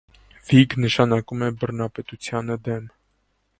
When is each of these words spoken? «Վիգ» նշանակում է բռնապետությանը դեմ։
«Վիգ» 0.45 0.73
նշանակում 0.85 1.45
է 1.49 1.51
բռնապետությանը 1.65 2.59
դեմ։ 2.69 2.91